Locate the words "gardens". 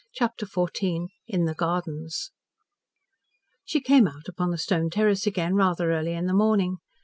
1.53-2.31